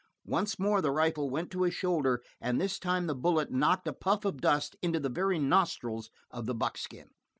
Once 0.25 0.57
more 0.57 0.81
the 0.81 0.89
rifle 0.89 1.29
went 1.29 1.51
to 1.51 1.61
his 1.61 1.75
shoulder, 1.75 2.23
and 2.41 2.59
this 2.59 2.79
time 2.79 3.05
the 3.05 3.13
bullet 3.13 3.51
knocked 3.51 3.87
a 3.87 3.93
puff 3.93 4.25
of 4.25 4.41
dust 4.41 4.75
into 4.81 4.99
the 4.99 5.09
very 5.09 5.37
nostrils 5.37 6.09
of 6.31 6.47
the 6.47 6.55
buckskin. 6.55 7.11